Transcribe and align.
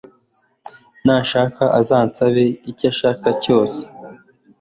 nashaka 1.05 1.63
azansabe 1.79 2.43
icyashaka 2.71 3.27
cyose 3.43 3.81